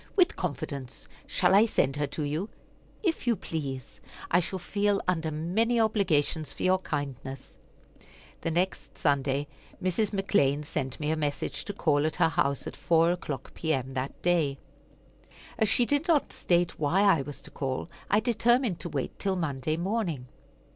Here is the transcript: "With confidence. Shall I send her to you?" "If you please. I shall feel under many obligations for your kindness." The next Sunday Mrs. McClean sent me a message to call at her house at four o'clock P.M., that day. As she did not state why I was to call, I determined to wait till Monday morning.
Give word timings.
"With 0.15 0.35
confidence. 0.35 1.07
Shall 1.27 1.53
I 1.53 1.67
send 1.67 1.95
her 1.97 2.07
to 2.07 2.23
you?" 2.23 2.49
"If 3.03 3.27
you 3.27 3.35
please. 3.35 4.01
I 4.31 4.39
shall 4.39 4.57
feel 4.57 4.99
under 5.07 5.29
many 5.29 5.79
obligations 5.79 6.51
for 6.53 6.63
your 6.63 6.79
kindness." 6.79 7.59
The 8.41 8.49
next 8.49 8.97
Sunday 8.97 9.45
Mrs. 9.79 10.09
McClean 10.09 10.65
sent 10.65 10.99
me 10.99 11.11
a 11.11 11.15
message 11.15 11.65
to 11.65 11.73
call 11.73 12.07
at 12.07 12.15
her 12.15 12.29
house 12.29 12.65
at 12.65 12.75
four 12.75 13.11
o'clock 13.11 13.53
P.M., 13.53 13.93
that 13.93 14.19
day. 14.23 14.57
As 15.59 15.69
she 15.69 15.85
did 15.85 16.07
not 16.07 16.33
state 16.33 16.79
why 16.79 17.01
I 17.03 17.21
was 17.21 17.39
to 17.43 17.51
call, 17.51 17.87
I 18.09 18.19
determined 18.21 18.79
to 18.79 18.89
wait 18.89 19.19
till 19.19 19.35
Monday 19.35 19.77
morning. 19.77 20.25